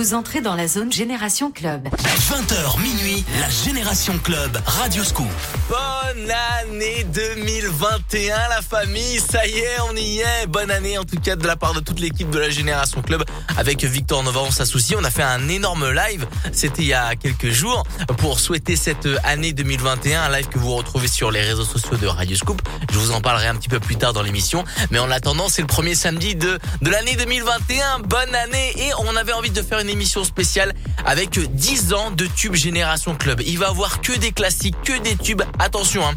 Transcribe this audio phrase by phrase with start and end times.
[0.00, 1.86] Vous entrez dans la zone Génération Club.
[1.86, 5.28] 20h minuit, la Génération Club, Radio Scoop.
[5.68, 6.30] Bonne
[6.62, 10.46] année 2021 la famille, ça y est, on y est.
[10.46, 13.24] Bonne année en tout cas de la part de toute l'équipe de la Génération Club
[13.58, 14.98] avec Victor Nova, on s'associe.
[14.98, 17.84] On a fait un énorme live, c'était il y a quelques jours,
[18.16, 22.06] pour souhaiter cette année 2021, un live que vous retrouvez sur les réseaux sociaux de
[22.06, 22.62] Radio Scoop.
[22.90, 24.64] Je vous en parlerai un petit peu plus tard dans l'émission.
[24.90, 27.98] Mais en attendant, c'est le premier samedi de, de l'année 2021.
[28.00, 32.26] Bonne année et on avait envie de faire une émission spéciale avec 10 ans de
[32.26, 33.42] tube Génération Club.
[33.46, 35.42] Il va avoir que des classiques, que des tubes.
[35.58, 36.14] Attention, hein.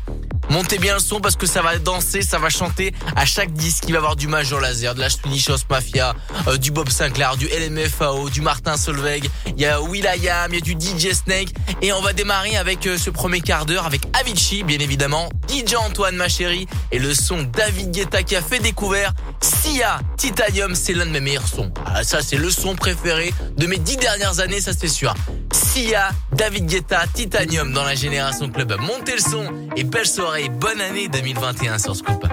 [0.50, 3.86] Montez bien le son parce que ça va danser, ça va chanter à chaque disque.
[3.88, 6.14] Il va y avoir du Major Laser, de la House Mafia,
[6.48, 9.30] euh, du Bob Sinclair, du LMFAO, du Martin Solveig.
[9.48, 11.50] Il y a Will.i.am, il y a du DJ Snake.
[11.82, 15.30] Et on va démarrer avec euh, ce premier quart d'heure avec Avicii, bien évidemment.
[15.50, 16.68] DJ Antoine, ma chérie.
[16.92, 20.76] Et le son David Guetta qui a fait découvert Sia Titanium.
[20.76, 21.72] C'est l'un de mes meilleurs sons.
[21.86, 25.14] Ah, ça, c'est le son préféré de mes dix dernières années, ça c'est sûr.
[25.52, 28.76] Sia, David Guetta, Titanium dans la Génération Club.
[28.80, 29.45] Montez le son
[29.76, 32.26] et belle soirée, bonne année 2021 sur Scoop.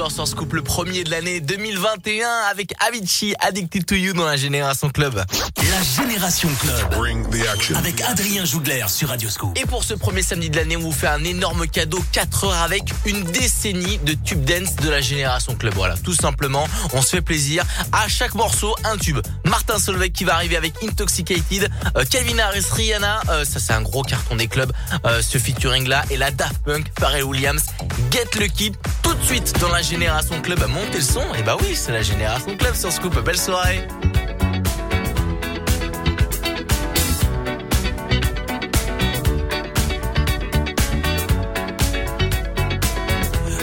[0.00, 4.36] Soir sur Scoop, le premier de l'année 2021 avec Avicii, Addicted to You dans la
[4.36, 5.14] Génération Club.
[5.16, 7.76] La Génération Club.
[7.76, 9.58] Avec Adrien Jougler sur Radio Scoop.
[9.58, 12.62] Et pour ce premier samedi de l'année, on vous fait un énorme cadeau, 4 heures
[12.62, 15.74] avec une décennie de tube dance de la Génération Club.
[15.74, 17.64] Voilà, tout simplement, on se fait plaisir.
[17.92, 19.18] À chaque morceau, un tube.
[19.44, 23.82] Martin Solveig qui va arriver avec Intoxicated, euh, Calvin Harris, Rihanna, euh, ça c'est un
[23.82, 24.72] gros carton des clubs,
[25.04, 27.64] euh, ce featuring là, et la Daft Punk, Pharrell Williams,
[28.10, 28.72] Get Lucky,
[29.20, 30.64] de suite dans la Génération Club.
[30.68, 33.18] Montez le son, et bah oui, c'est la Génération Club sur Scoop.
[33.24, 33.86] Belle soirée.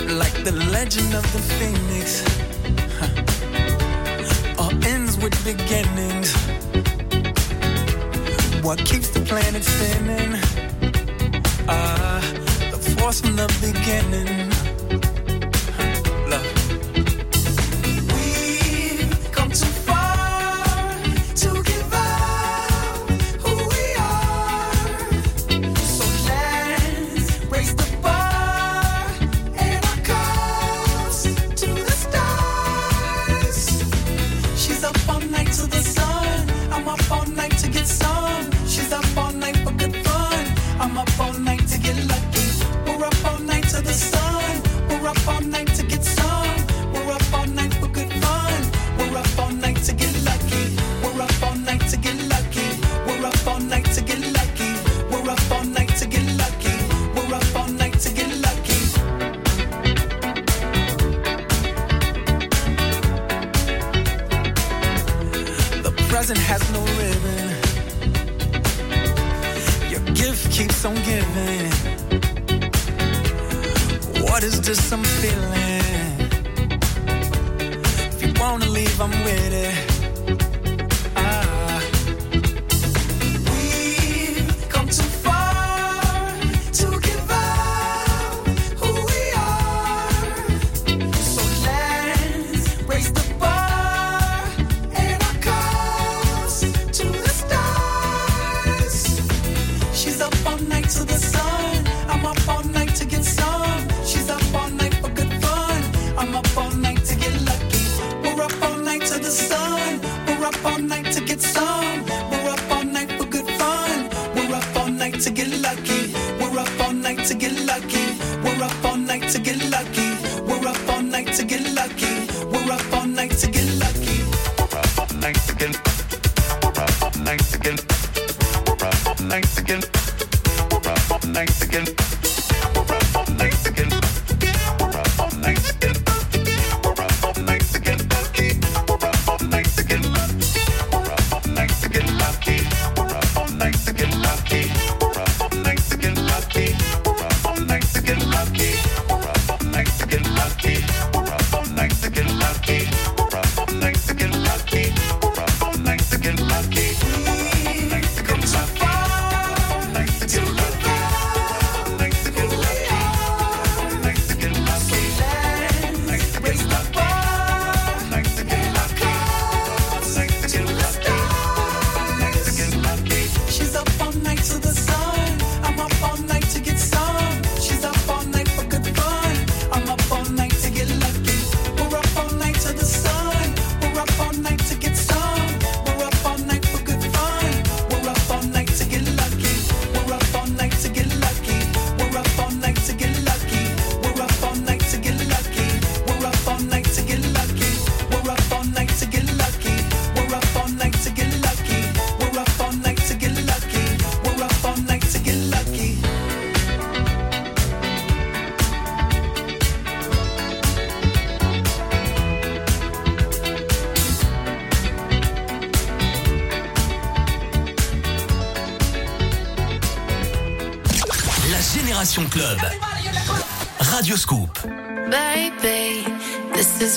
[0.07, 2.23] Like the legend of the phoenix.
[4.57, 6.33] All ends with beginnings.
[8.63, 10.39] What keeps the planet spinning?
[11.67, 12.21] Ah,
[12.71, 14.46] the force from the beginning.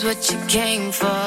[0.04, 1.19] What you came for.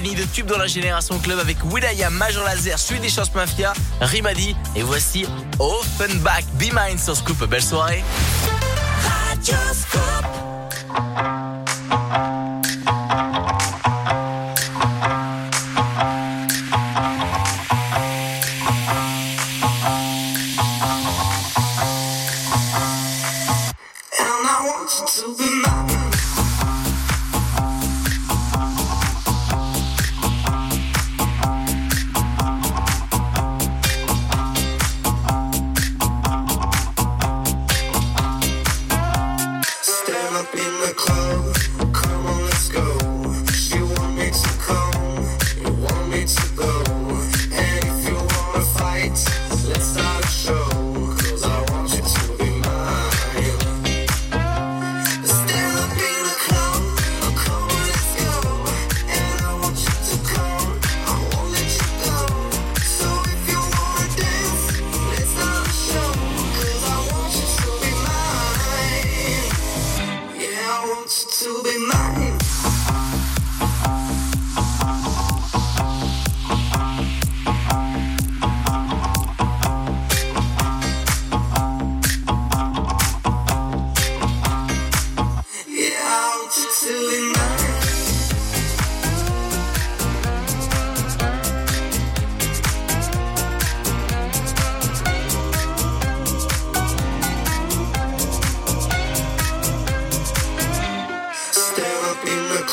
[0.00, 4.54] décennie de tubes dans la génération club avec Wilaya, Major Laser, des Chances Mafia, Rimadi
[4.76, 5.26] et voici
[5.58, 7.44] Offenbach, Be Mine sur Scoop.
[7.44, 8.04] Belle soirée.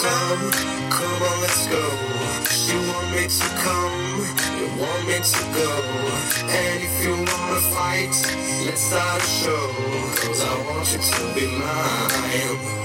[0.06, 0.52] Come,
[0.98, 1.84] Come on, let's go.
[2.72, 3.98] You want me to come,
[4.60, 5.72] you want me to go.
[6.62, 8.15] And if you wanna fight,
[8.68, 9.65] let's start a show.
[10.22, 12.85] Cause I want you to be mine.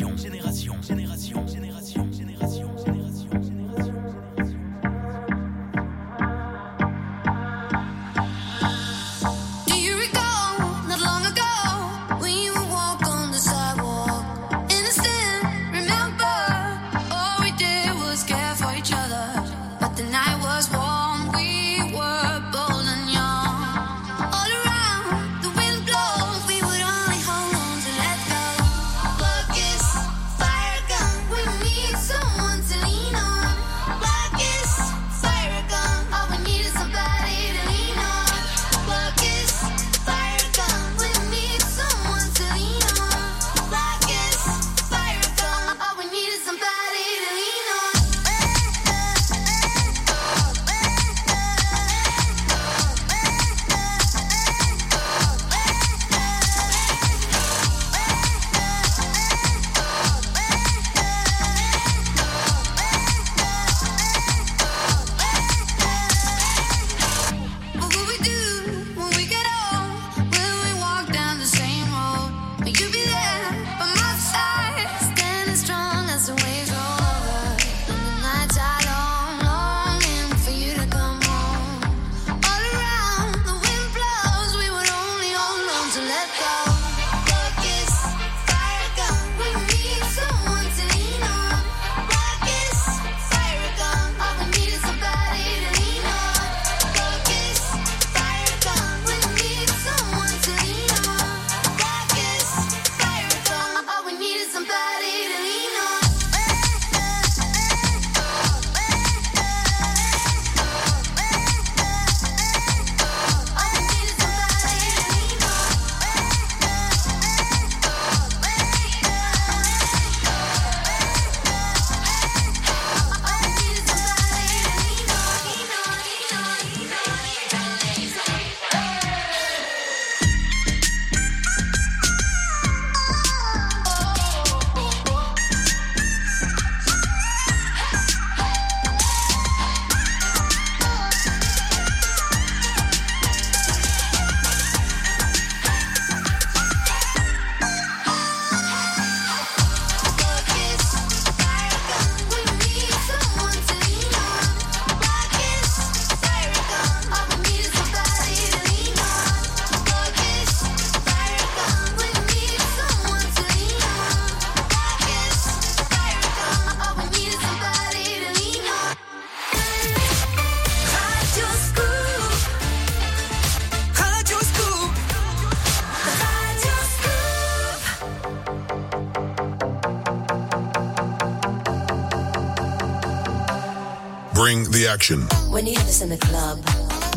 [185.01, 186.59] When you have this in the club,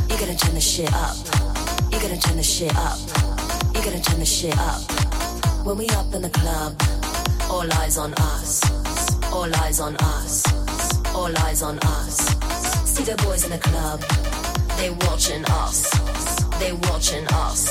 [0.09, 1.15] you're gonna turn the shit up.
[1.93, 2.99] You're gonna turn the shit up.
[3.75, 4.81] You're gonna turn the shit up.
[5.67, 6.81] When we up in the club,
[7.51, 8.63] all eyes on us.
[9.31, 10.45] All eyes on us.
[11.15, 12.17] All eyes on us.
[12.89, 14.01] See the boys in the club.
[14.79, 15.91] They watching us.
[16.59, 17.71] They watching us.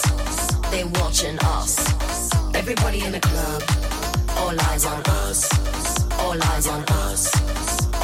[0.70, 1.74] They watching us.
[2.54, 3.64] Everybody in the club.
[4.38, 5.50] All eyes on us.
[6.20, 7.63] All eyes on us.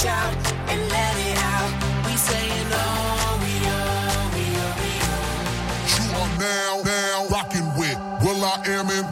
[0.00, 0.32] shout
[0.70, 1.72] and let it out.
[2.06, 5.92] We saying oh, we oh, we oh, we oh.
[5.96, 9.04] You are now, now rocking with Will I Am in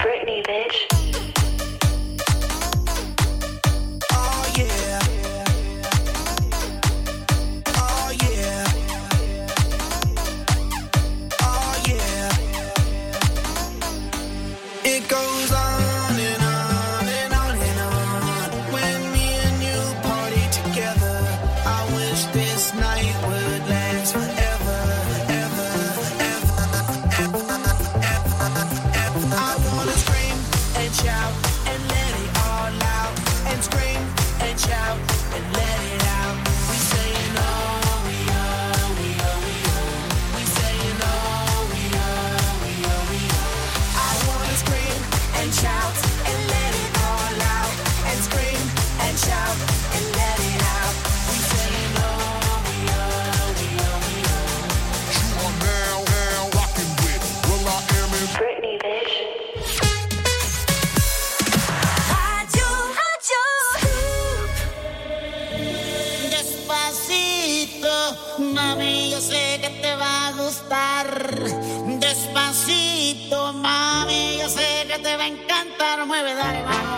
[75.19, 76.07] va a encantar.
[76.07, 76.98] Mueve, dale, vamos.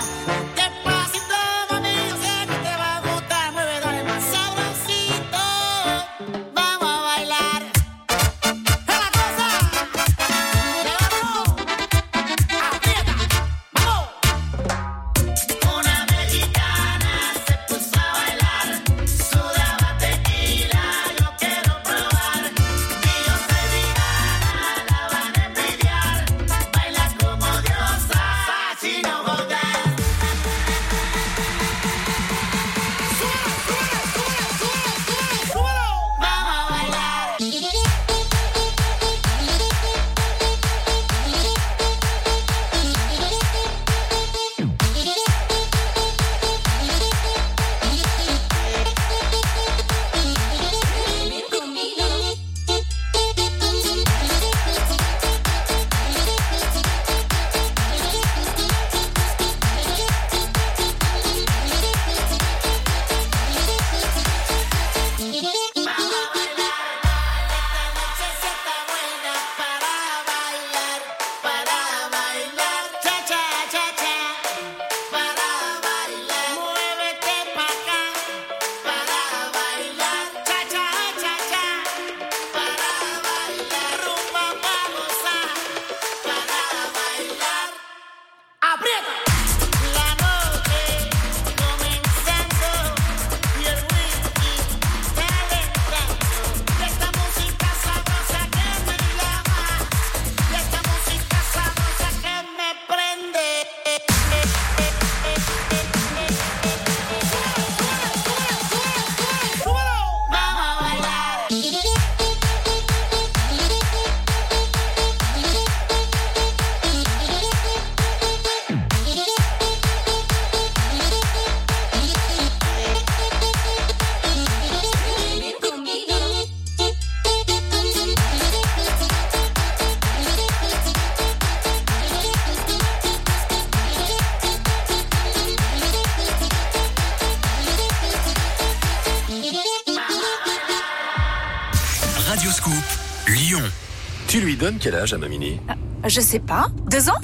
[144.61, 145.59] Donnes quel âge à ma mini
[146.07, 146.69] Je sais pas.
[146.91, 147.19] Deux ans?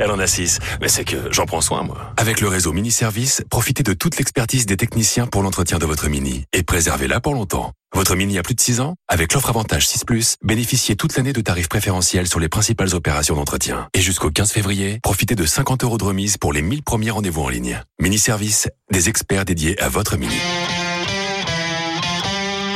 [0.00, 2.14] Elle en a 6, mais c'est que j'en prends soin, moi.
[2.16, 6.08] Avec le réseau Mini Service, profitez de toute l'expertise des techniciens pour l'entretien de votre
[6.08, 7.72] Mini et préservez-la pour longtemps.
[7.94, 8.94] Votre Mini a plus de 6 ans?
[9.06, 13.88] Avec l'offre Avantage 6+, bénéficiez toute l'année de tarifs préférentiels sur les principales opérations d'entretien.
[13.92, 17.42] Et jusqu'au 15 février, profitez de 50 euros de remise pour les 1000 premiers rendez-vous
[17.42, 17.82] en ligne.
[18.00, 20.36] Mini Service, des experts dédiés à votre Mini.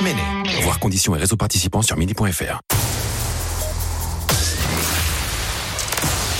[0.04, 0.22] Méné.
[0.64, 2.60] Voir conditions et réseaux participants sur mini.fr.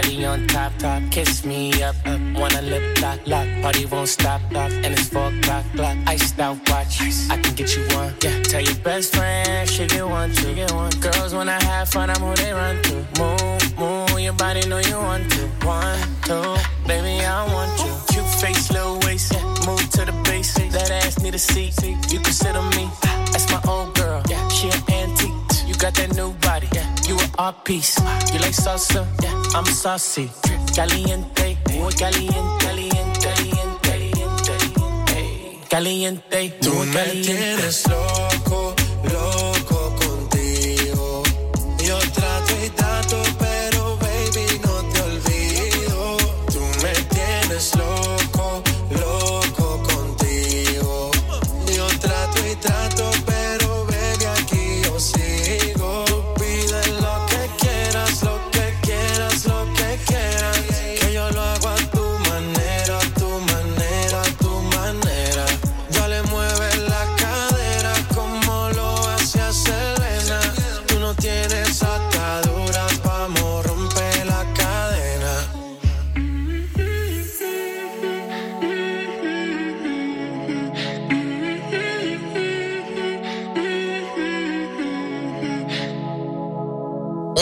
[0.00, 1.02] body on top, top.
[1.10, 2.20] Kiss me up, up.
[2.34, 3.46] Wanna lip lock, lock.
[3.62, 4.70] Party won't stop, stop.
[4.70, 5.96] And it's four o'clock, clock.
[6.06, 7.00] Iced out watch.
[7.30, 8.14] I can get you one.
[8.22, 10.90] Yeah, tell your best friend she get one, she get one.
[11.00, 12.94] Girls wanna have fun, I'm who they run to.
[13.18, 14.20] Move, move.
[14.20, 15.42] Your body know you want to.
[15.66, 16.54] One, two,
[16.86, 17.92] baby, I want you.
[18.10, 19.32] Cute face, little waist.
[19.32, 20.54] Yeah, move to the base.
[20.54, 21.74] That ass need a seat.
[22.12, 22.88] You can sit on me.
[23.32, 24.22] That's my old girl.
[24.28, 25.34] Yeah, she an antique.
[25.66, 26.86] You got that new body, yeah.
[27.06, 27.98] You an art piece.
[28.32, 29.39] You like salsa, yeah.
[29.54, 30.30] I'm saucy.
[30.74, 35.58] Caliente, muy caliente, caliente, caliente, caliente.
[35.68, 37.22] Caliente, Tú muy me caliente.
[37.32, 38.74] tienes loco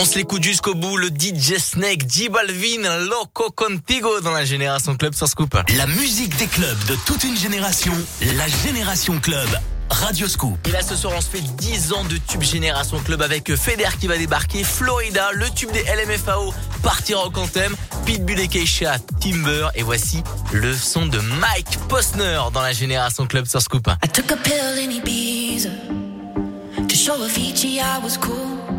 [0.01, 4.95] On se l'écoute jusqu'au bout, le DJ Snake, J Balvin, Loco Contigo dans la Génération
[4.95, 5.57] Club sur Scoop.
[5.75, 7.91] La musique des clubs de toute une génération.
[8.37, 9.49] La Génération Club.
[9.89, 10.57] Radio Scoop.
[10.67, 13.89] Et là ce soir on se fait 10 ans de tube Génération Club avec Feder
[13.99, 17.75] qui va débarquer, Florida, le tube des LMFAO, Partir en Quantum,
[18.05, 20.23] Pitbull et Keisha, Timber et voici
[20.53, 23.89] le son de Mike Posner dans la Génération Club sur Scoop.
[24.01, 25.71] I took a pill in Ibiza
[26.87, 28.78] to show Avicii I was cool.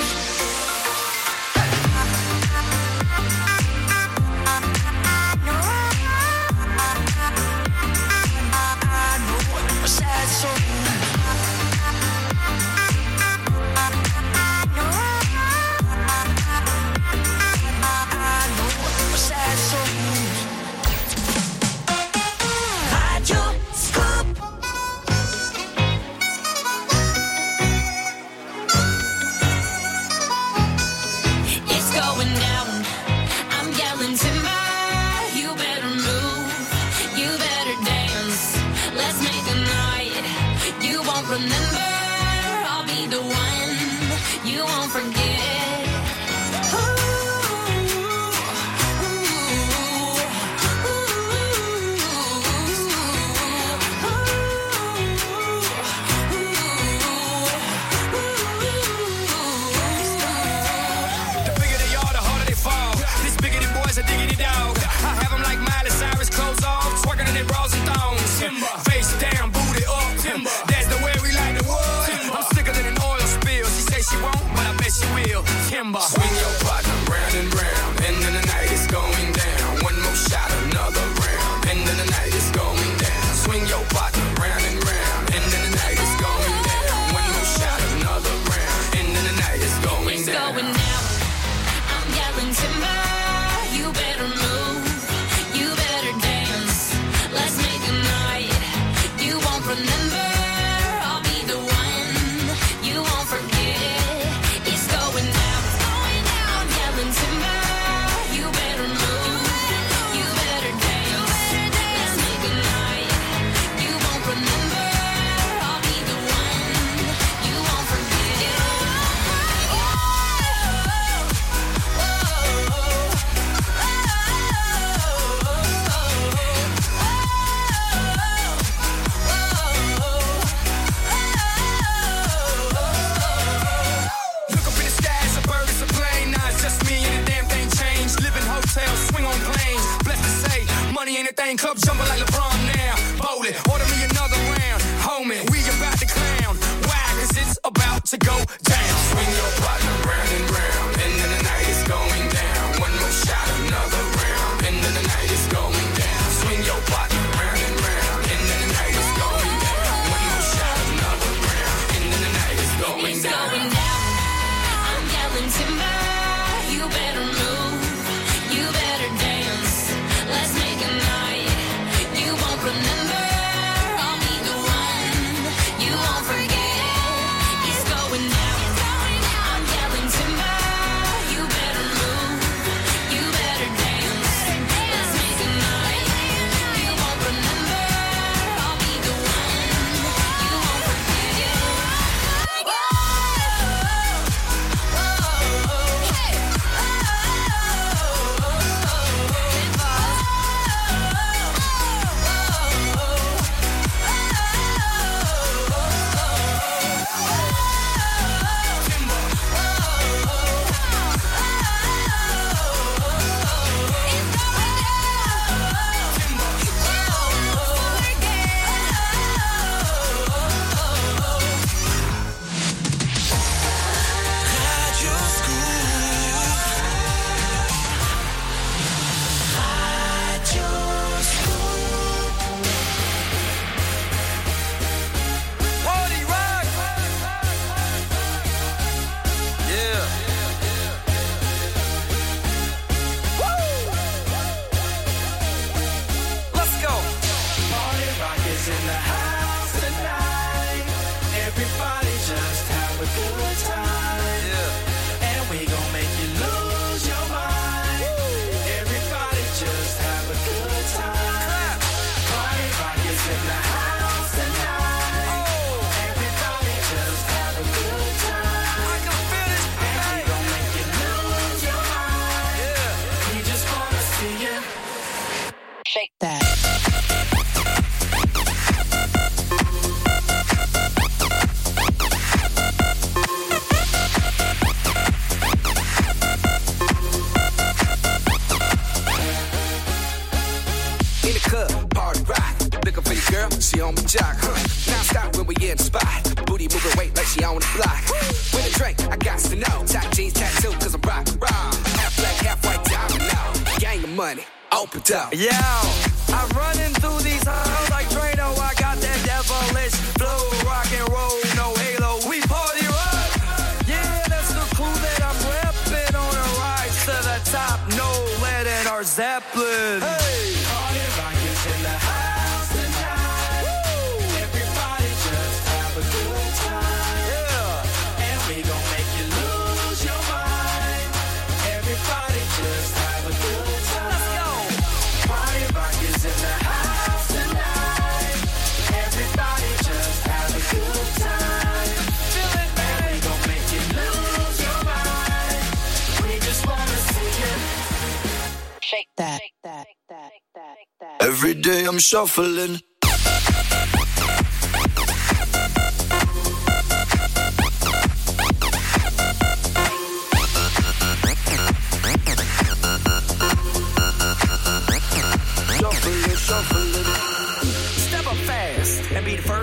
[352.11, 352.81] shuffling.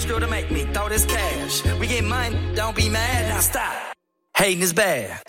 [0.06, 1.64] Girl to make me throw this cash.
[1.80, 3.74] We get mine, don't be mad, now stop.
[4.34, 5.27] Hating is bad.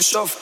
[0.00, 0.40] you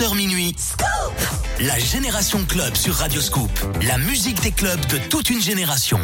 [0.00, 0.56] heures minuit.
[1.60, 3.50] La Génération Club sur Radio Scoop.
[3.82, 6.00] La musique des clubs de toute une génération.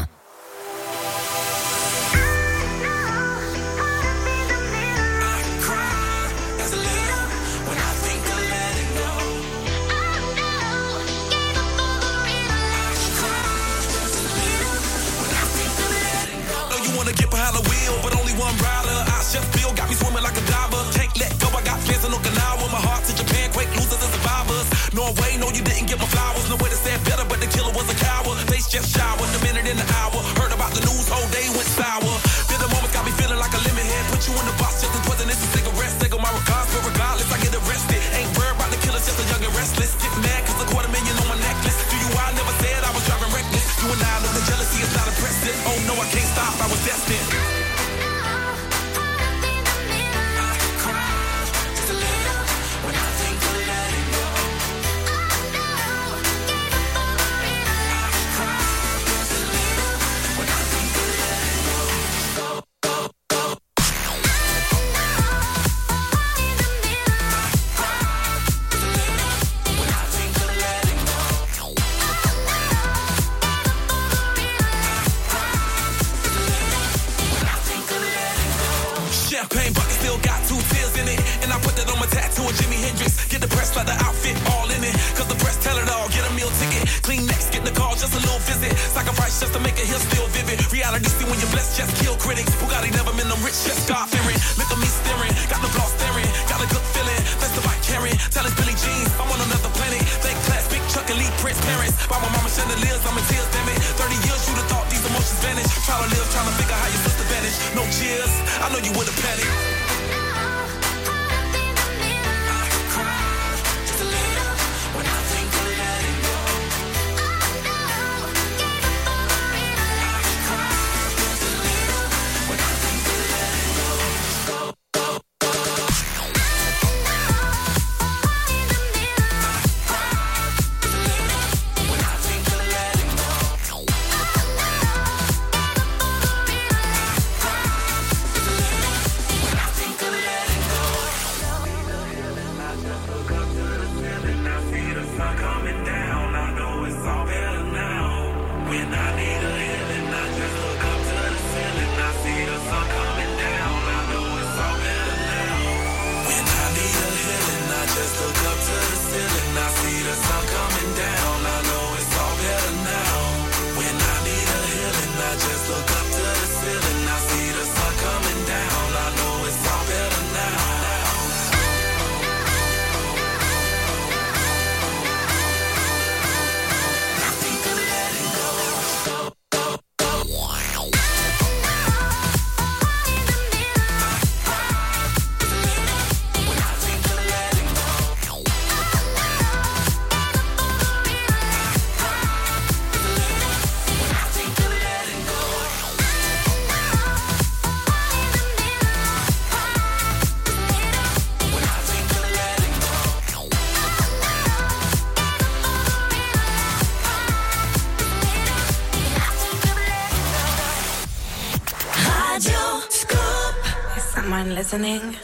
[214.72, 215.16] listening?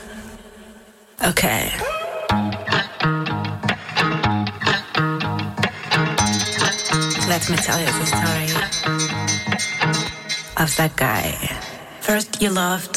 [1.25, 1.71] Okay.
[7.29, 8.51] Let me tell you the story
[10.57, 11.31] of that guy.
[12.01, 12.96] First, you loved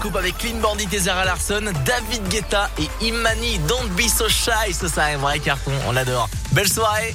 [0.00, 3.58] Scoop avec Clean Bandit et Larson, David Guetta et Imani.
[3.68, 6.30] Don't be so shy, ça c'est un vrai carton, on l'adore.
[6.52, 7.14] Belle soirée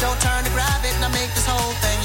[0.00, 1.99] showtime to grab it and I make this whole thing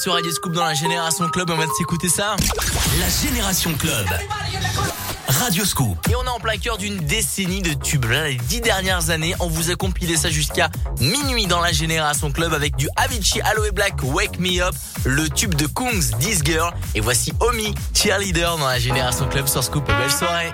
[0.00, 1.50] Sur Radio Scoop dans la Génération Club.
[1.50, 2.36] On va s'écouter ça.
[2.98, 4.06] La Génération Club.
[5.28, 6.08] Radio Scoop.
[6.08, 8.06] Et on est en plein cœur d'une décennie de tubes.
[8.06, 12.32] Là, les dix dernières années, on vous a compilé ça jusqu'à minuit dans la Génération
[12.32, 16.72] Club avec du Avicii Aloe Black Wake Me Up, le tube de Kungs This Girl.
[16.94, 19.86] Et voici Omi, cheerleader dans la Génération Club sur Scoop.
[19.86, 20.52] Belle soirée.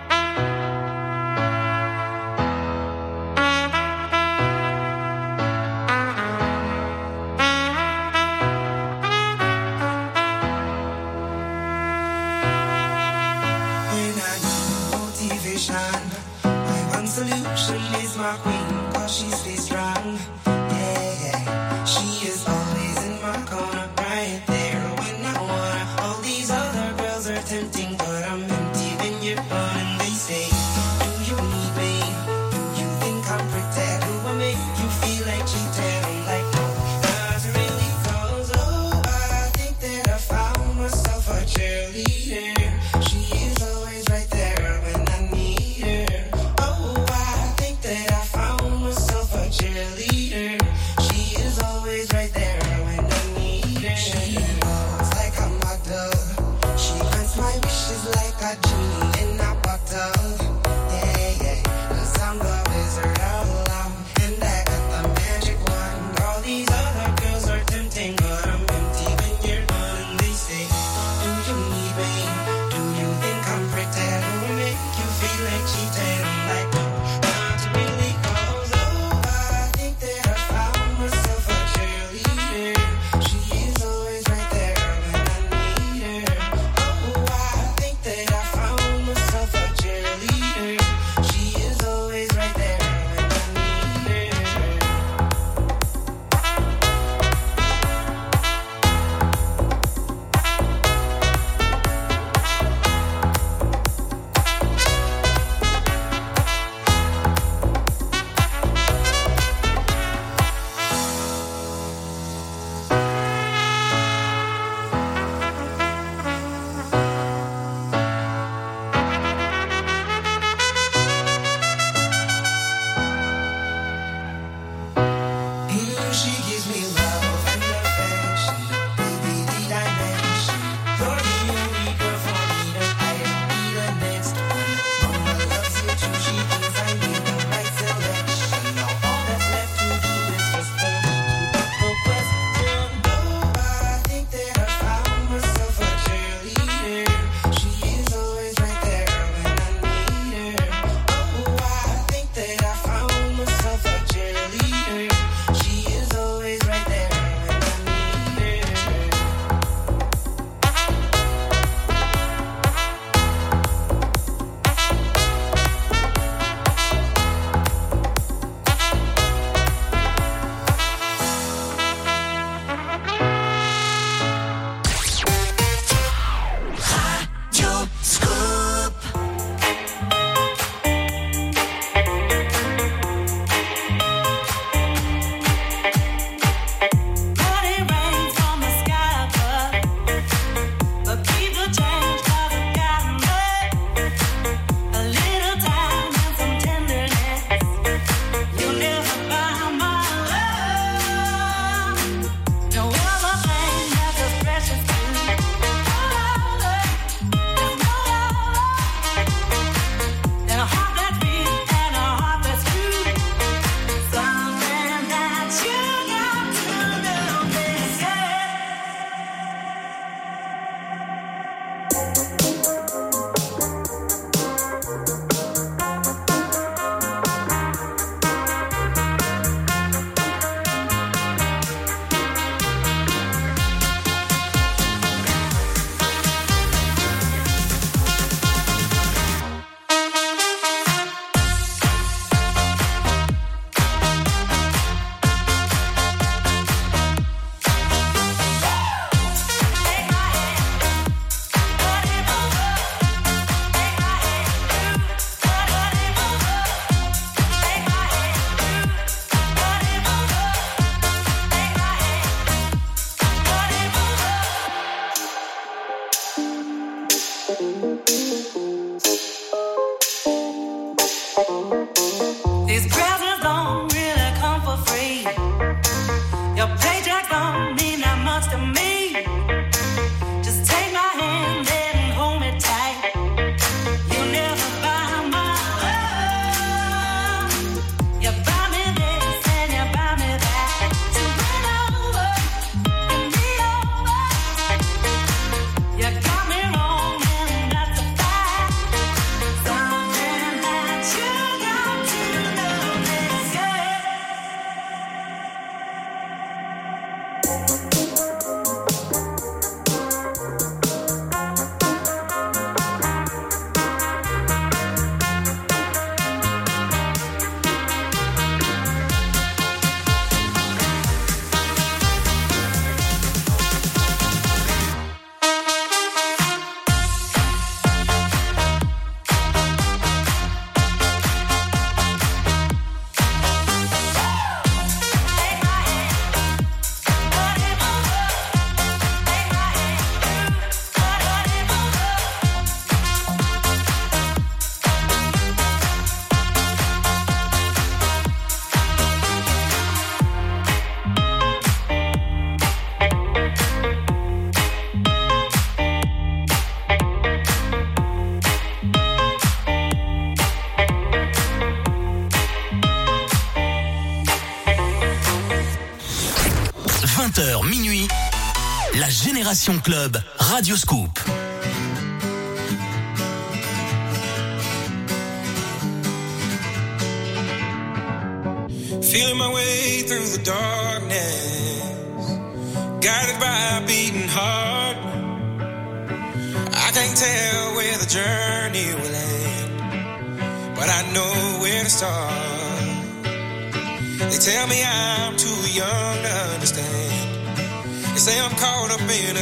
[369.82, 371.09] Club, Radio Scoop.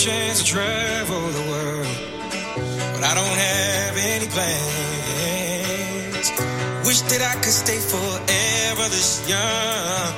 [0.00, 1.86] Chance to travel the world,
[2.94, 6.30] but I don't have any plans.
[6.86, 10.14] Wish that I could stay forever this young,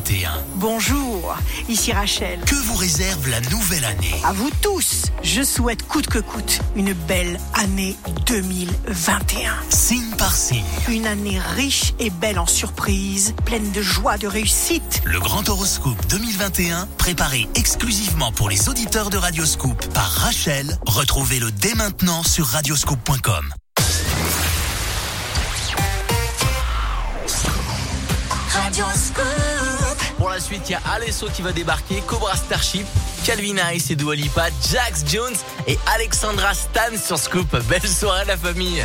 [0.00, 0.30] 2021.
[0.56, 1.36] Bonjour,
[1.68, 2.38] ici Rachel.
[2.46, 4.14] Que vous réserve la nouvelle année?
[4.24, 7.96] À vous tous, je souhaite coûte que coûte une belle année
[8.26, 9.52] 2021.
[9.70, 10.64] Signe par signe.
[10.88, 15.02] Une année riche et belle en surprises, pleine de joie, de réussite.
[15.04, 20.78] Le grand horoscope 2021, préparé exclusivement pour les auditeurs de Radioscoop par Rachel.
[20.86, 23.54] Retrouvez-le dès maintenant sur radioscoop.com.
[28.78, 29.47] Pour
[30.38, 32.86] la suite, il y a Alesso qui va débarquer, Cobra Starship,
[33.24, 35.34] Calvin Harris et Dua Lipa, Jax Jones
[35.66, 37.56] et Alexandra Stan sur Scoop.
[37.68, 38.84] Belle soirée la famille.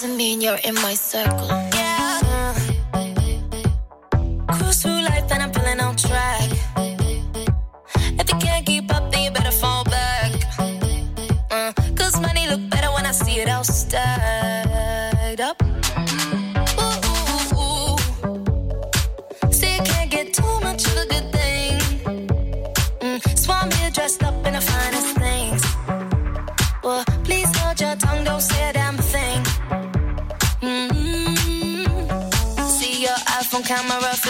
[0.00, 1.57] doesn't mean you're in my circle.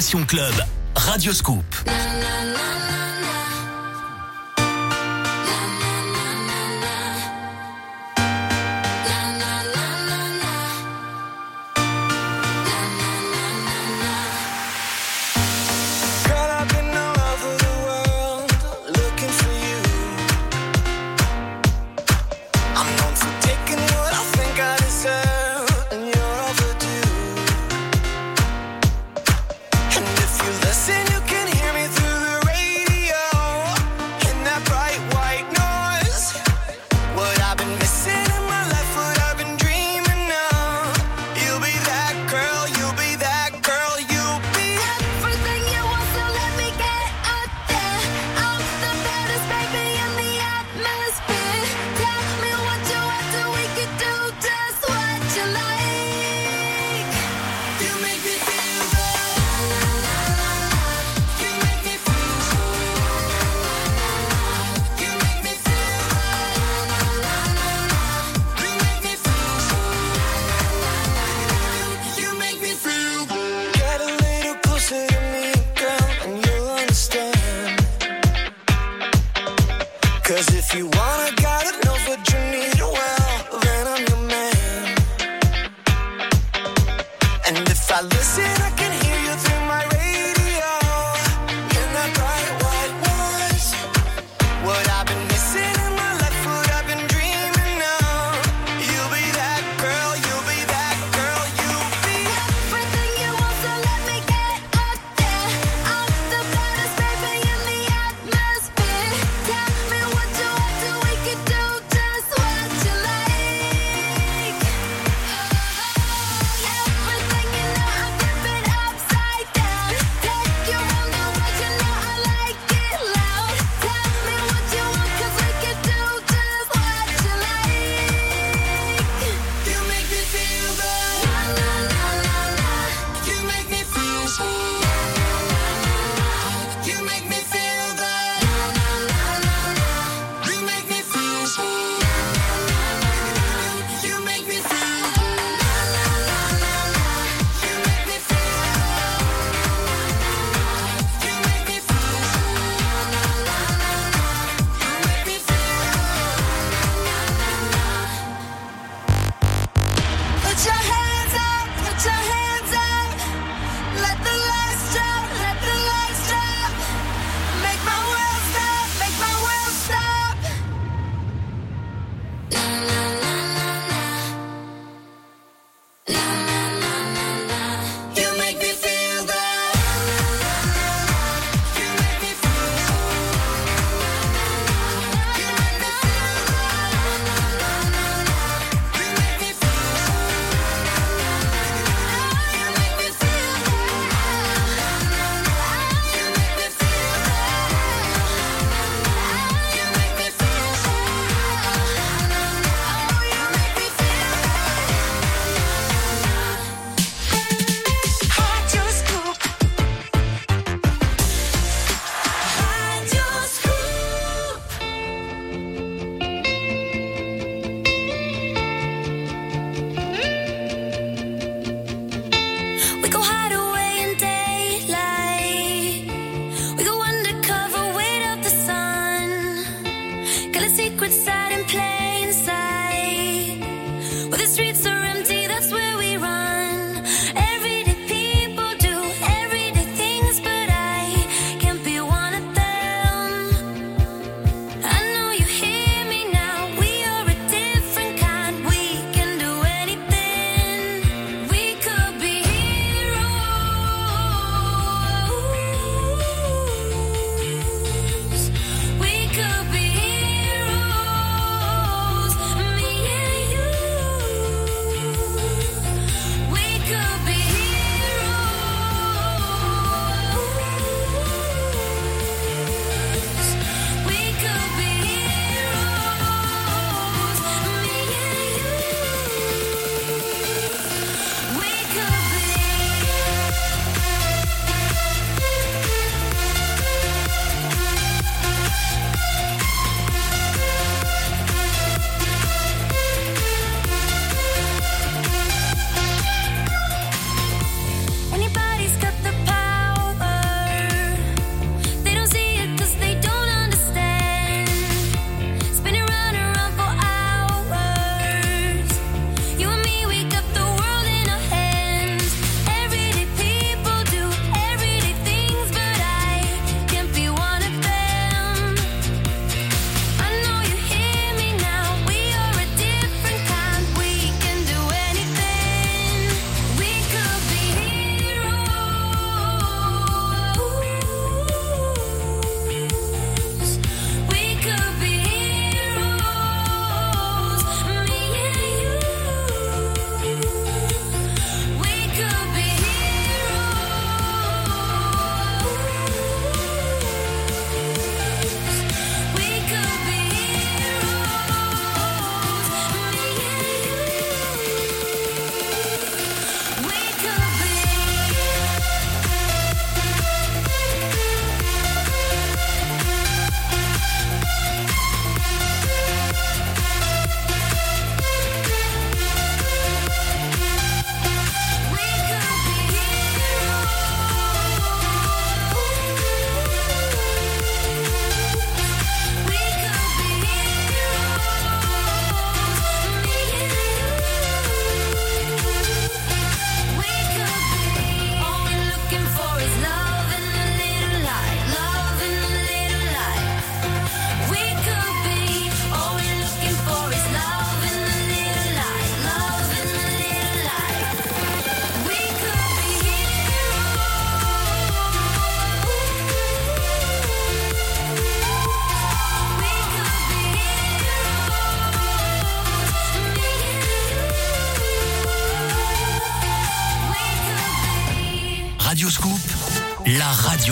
[0.00, 0.64] Club.
[0.94, 1.82] Radio Scoop.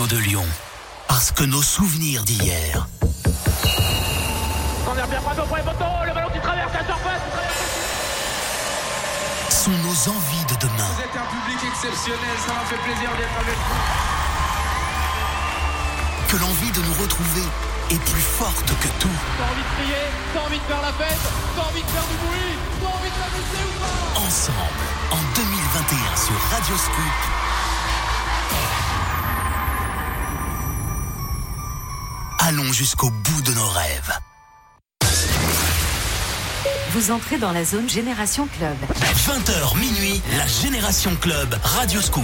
[0.06, 0.46] Radio de Lyon.
[1.08, 2.86] Parce que nos souvenirs d'hier
[9.50, 10.90] sont nos envies de demain.
[10.94, 13.82] Vous êtes un public exceptionnel, ça m'a fait plaisir d'être avec vous.
[16.28, 17.46] Que l'envie de nous retrouver
[17.90, 19.08] est plus forte que tout.
[19.38, 21.24] T'as envie de crier, t'as envie de faire la fête,
[21.56, 24.20] t'as envie de faire du bruit, t'as envie de t'amuser ou pas?
[24.20, 27.45] Ensemble, en 2021 sur Radio Scoop.
[32.48, 34.12] Allons jusqu'au bout de nos rêves.
[36.92, 38.76] Vous entrez dans la zone Génération Club.
[39.00, 42.22] 20h minuit, la Génération Club Radio Scoop.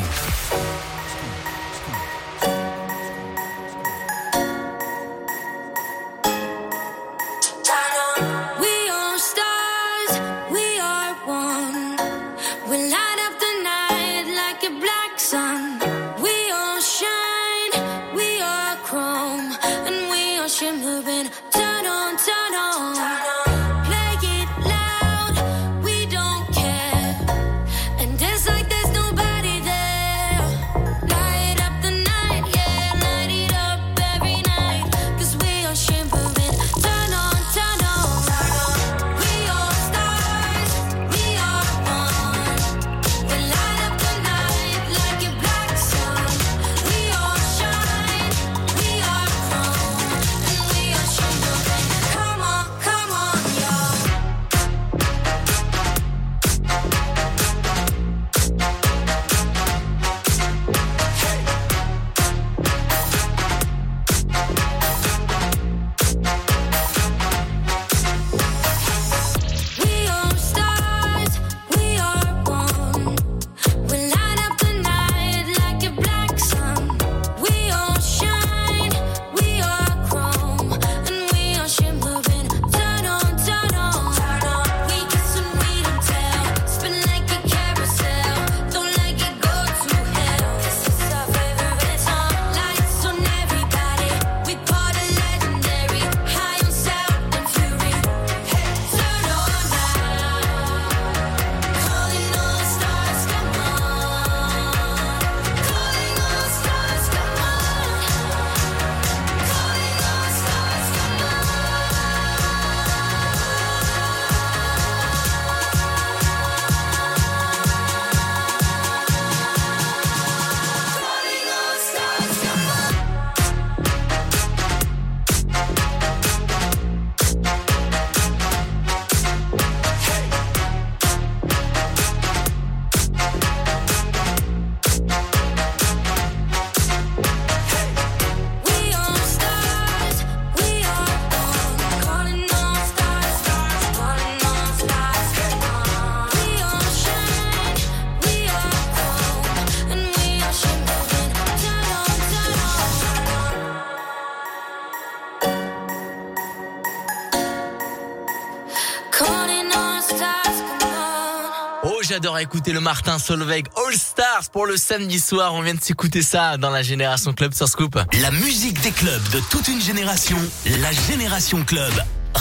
[162.23, 165.55] J'adore écouter le Martin Solveig All Stars pour le samedi soir.
[165.55, 167.99] On vient de s'écouter ça dans la Génération Club sur Scoop.
[168.21, 170.39] La musique des clubs de toute une génération,
[170.81, 171.93] la Génération Club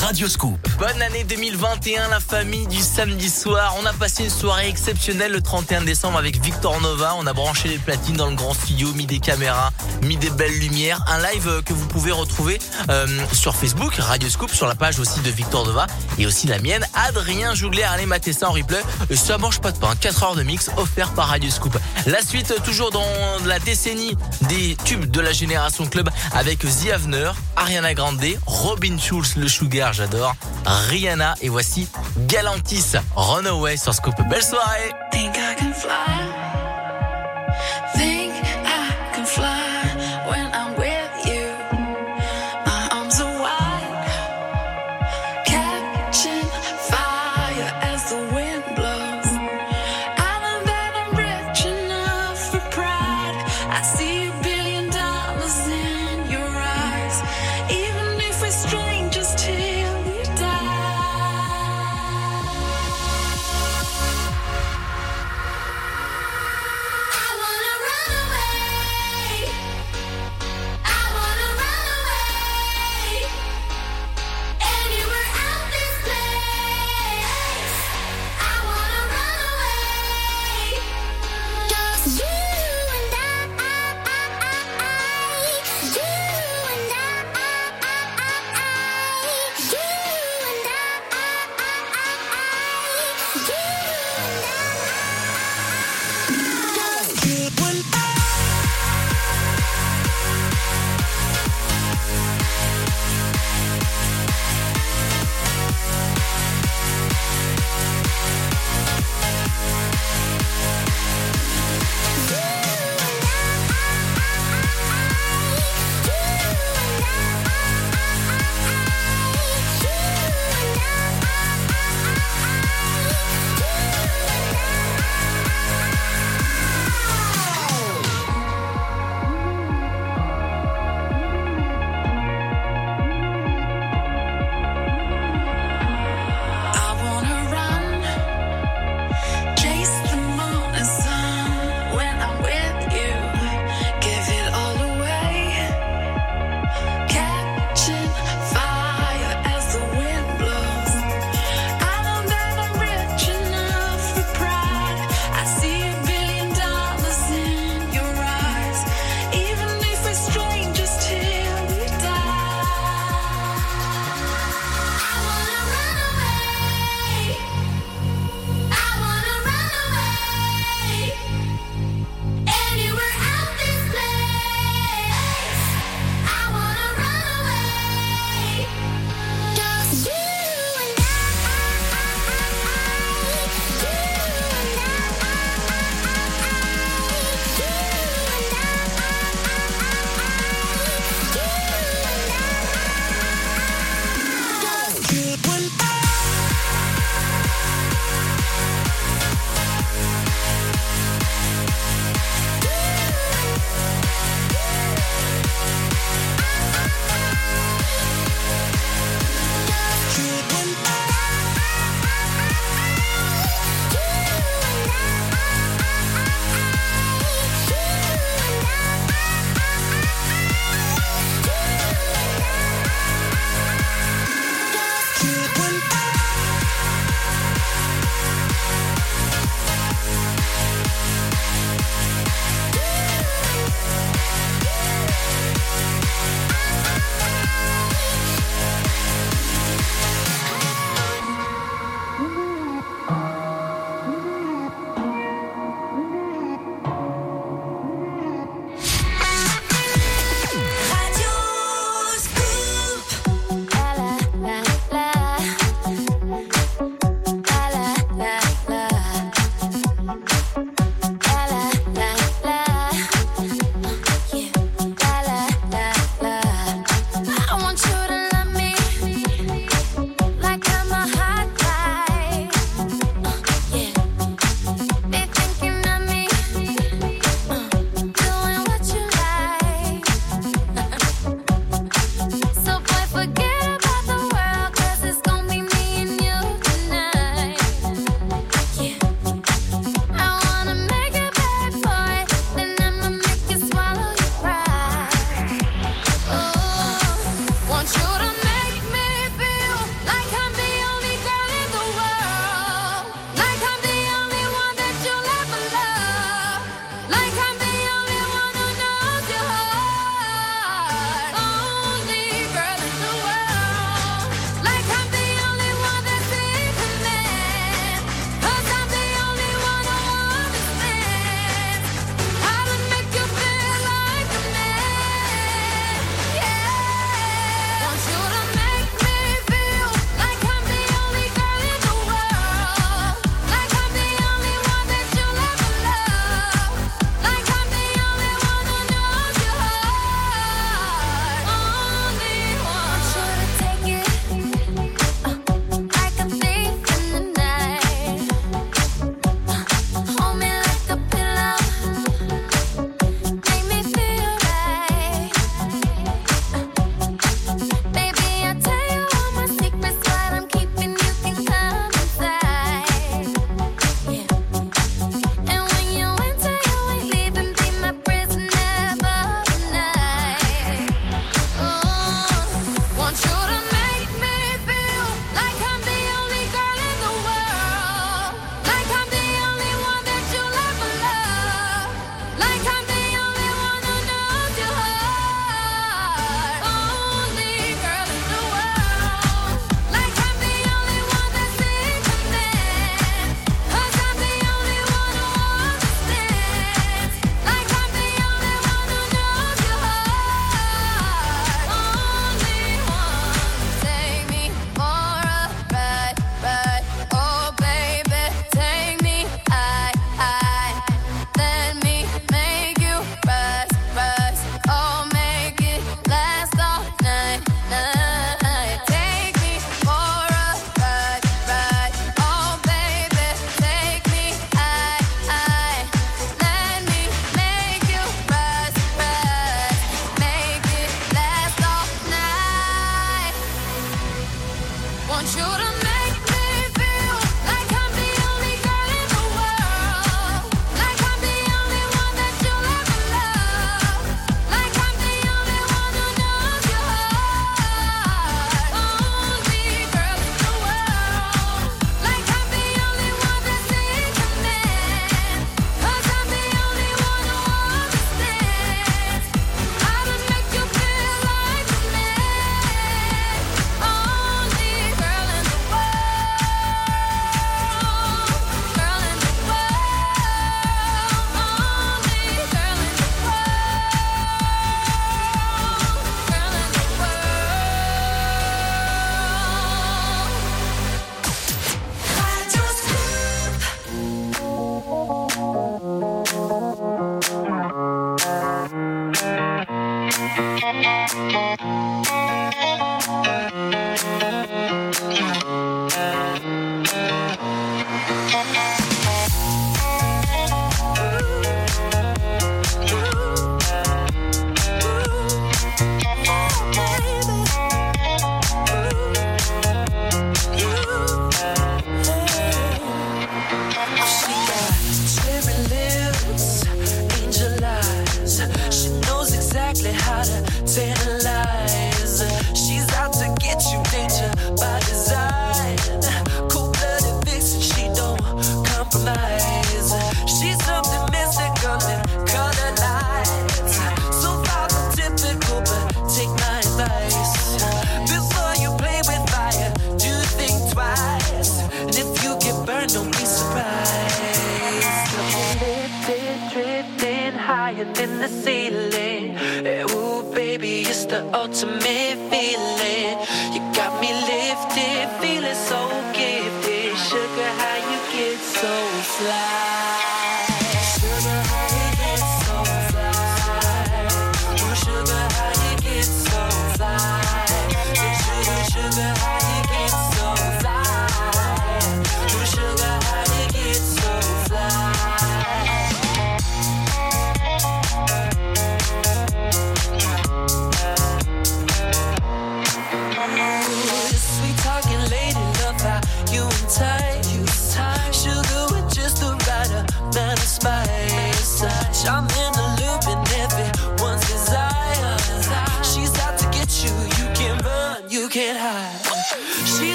[0.00, 0.58] Radio Scoop.
[0.78, 3.74] Bonne année 2021, la famille du samedi soir.
[3.82, 7.14] On a passé une soirée exceptionnelle le 31 décembre avec Victor Nova.
[7.18, 9.72] On a branché les platines dans le grand studio, mis des caméras,
[10.02, 11.04] mis des belles lumières.
[11.08, 12.60] Un live euh, que vous pouvez retrouver
[12.90, 16.60] euh, sur Facebook, Radio Scoop, sur la page aussi de Victor Nova et aussi la
[16.60, 16.86] mienne.
[16.94, 18.80] Adrien Jouglet, allez mater ça en replay.
[19.10, 19.94] Et ça mange pas de pain.
[20.00, 21.76] 4 heures de mix offert par Radio Scoop.
[22.06, 23.04] La suite, euh, toujours dans
[23.46, 29.34] la décennie des tubes de la Génération Club avec The Avener, Ariana Grande, Robin Schulz,
[29.36, 30.34] le Sugar, j'adore,
[30.64, 31.88] Rihanna et voici
[32.26, 34.14] Galantis, Runaway sur Scoop.
[34.28, 34.92] Belle soirée.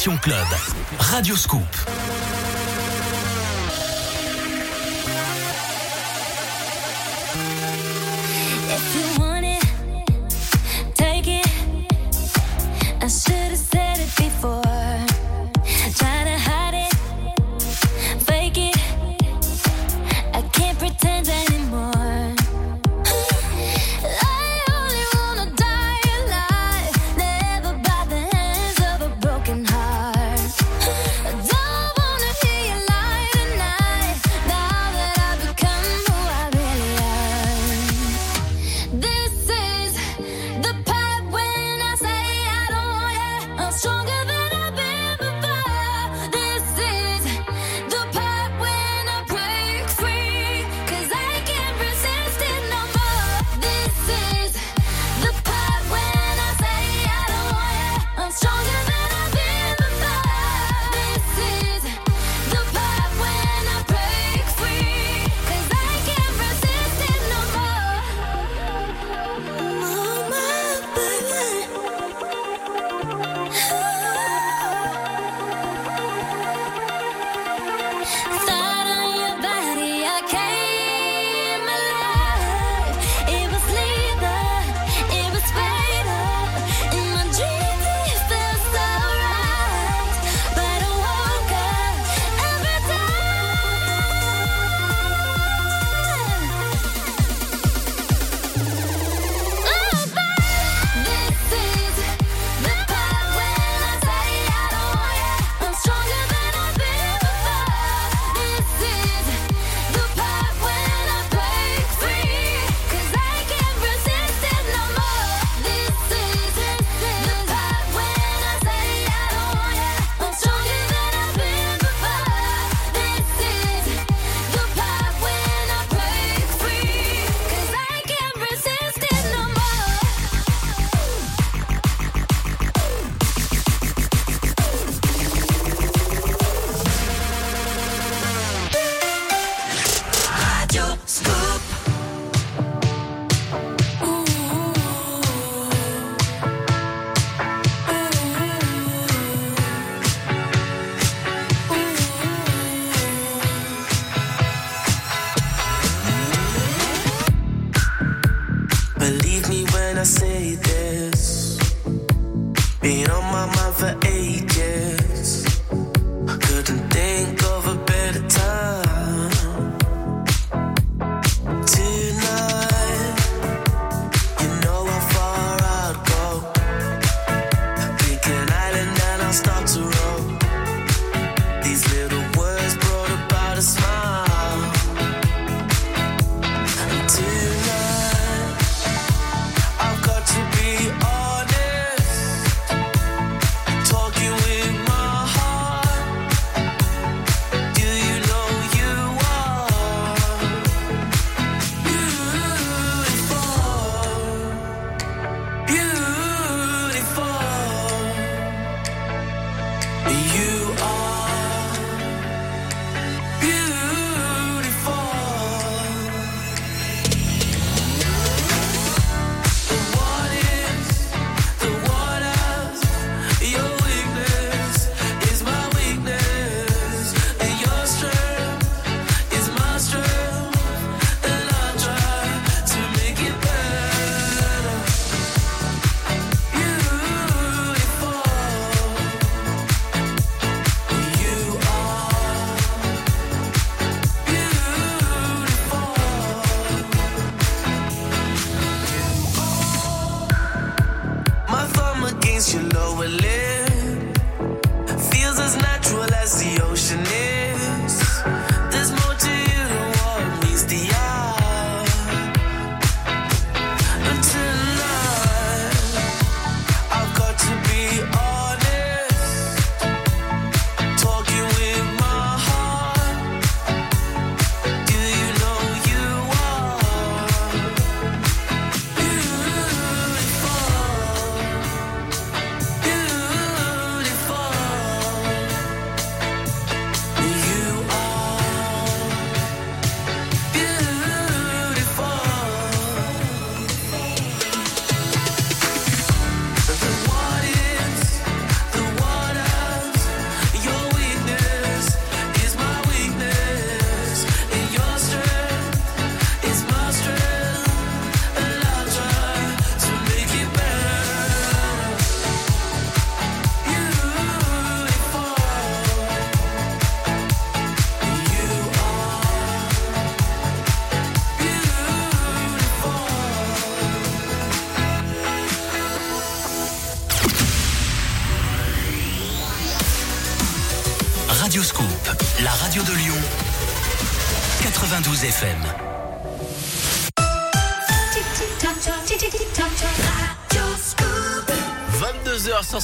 [0.00, 0.46] Club.
[0.98, 1.79] Radio Scoop.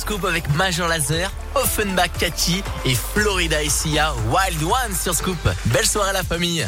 [0.07, 5.37] Avec Major Laser, Offenbach Cathy et Florida SIA Wild One sur Scoop.
[5.67, 6.65] Belle soirée à la famille